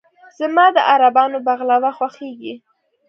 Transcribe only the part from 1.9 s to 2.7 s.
خوښېږي.